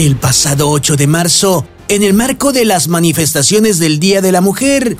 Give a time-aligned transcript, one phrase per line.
[0.00, 4.40] El pasado 8 de marzo, en el marco de las manifestaciones del Día de la
[4.40, 4.96] Mujer,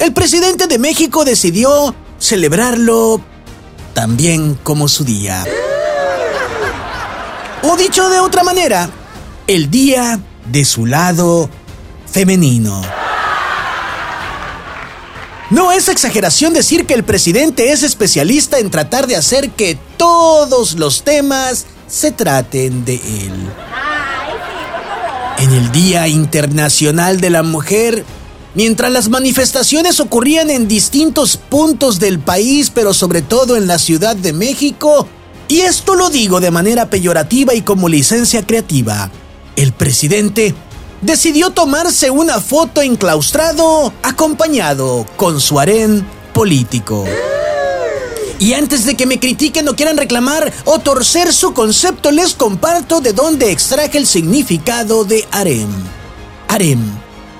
[0.00, 3.20] el presidente de México decidió celebrarlo
[3.94, 5.44] también como su día.
[7.62, 8.90] O dicho de otra manera,
[9.46, 11.48] el día de su lado
[12.10, 12.82] femenino.
[15.50, 20.74] No es exageración decir que el presidente es especialista en tratar de hacer que todos
[20.74, 23.71] los temas se traten de él.
[25.42, 28.04] En el Día Internacional de la Mujer,
[28.54, 34.14] mientras las manifestaciones ocurrían en distintos puntos del país, pero sobre todo en la Ciudad
[34.14, 35.08] de México,
[35.48, 39.10] y esto lo digo de manera peyorativa y como licencia creativa,
[39.56, 40.54] el presidente
[41.00, 47.04] decidió tomarse una foto enclaustrado acompañado con su harén político.
[48.42, 53.00] Y antes de que me critiquen o quieran reclamar o torcer su concepto, les comparto
[53.00, 55.70] de dónde extraje el significado de harem.
[56.48, 56.80] Harem,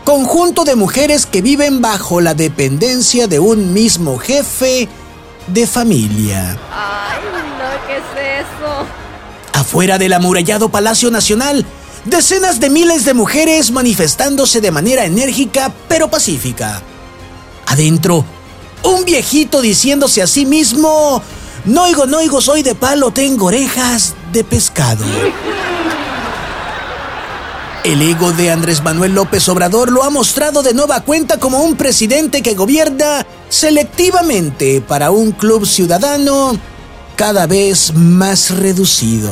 [0.04, 4.88] conjunto de mujeres que viven bajo la dependencia de un mismo jefe
[5.48, 6.56] de familia.
[6.70, 8.86] Ay, no, ¿qué es eso?
[9.54, 11.66] Afuera del amurallado Palacio Nacional,
[12.04, 16.80] decenas de miles de mujeres manifestándose de manera enérgica pero pacífica.
[17.66, 18.24] Adentro,
[18.84, 21.22] un viejito diciéndose a sí mismo,
[21.64, 25.04] no oigo, no soy de palo, tengo orejas de pescado.
[27.84, 31.74] El ego de Andrés Manuel López Obrador lo ha mostrado de nueva cuenta como un
[31.74, 36.56] presidente que gobierna selectivamente para un club ciudadano
[37.16, 39.30] cada vez más reducido.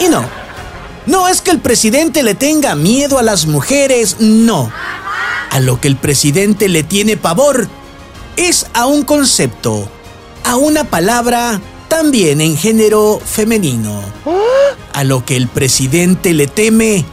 [0.00, 0.24] Y no,
[1.06, 4.70] no es que el presidente le tenga miedo a las mujeres, no.
[5.50, 7.68] A lo que el presidente le tiene pavor
[8.36, 9.88] es a un concepto,
[10.44, 14.02] a una palabra también en género femenino.
[14.92, 17.04] A lo que el presidente le teme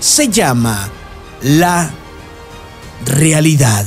[0.00, 0.88] se llama
[1.42, 1.90] la
[3.04, 3.86] realidad.